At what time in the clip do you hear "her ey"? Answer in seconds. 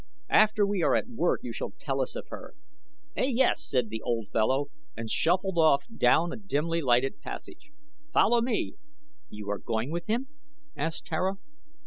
2.29-3.27